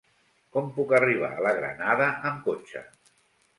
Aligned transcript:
Com 0.55 0.71
puc 0.77 0.93
arribar 1.01 1.29
a 1.35 1.45
la 1.49 1.53
Granada 1.59 2.09
amb 2.33 2.43
cotxe? 2.51 2.85